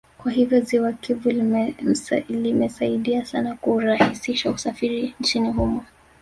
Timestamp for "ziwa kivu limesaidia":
0.59-3.25